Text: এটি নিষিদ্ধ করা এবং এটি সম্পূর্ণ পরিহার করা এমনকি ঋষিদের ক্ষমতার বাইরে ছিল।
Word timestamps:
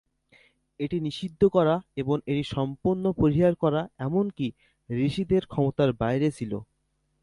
এটি 0.79 0.97
নিষিদ্ধ 1.01 1.41
করা 1.55 1.75
এবং 1.97 2.15
এটি 2.31 2.43
সম্পূর্ণ 2.53 3.03
পরিহার 3.21 3.53
করা 3.63 3.81
এমনকি 3.99 4.47
ঋষিদের 4.89 5.43
ক্ষমতার 5.51 5.89
বাইরে 6.01 6.27
ছিল। 6.37 6.51